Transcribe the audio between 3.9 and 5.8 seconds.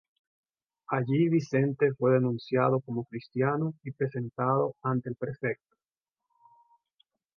presentado ante el prefecto.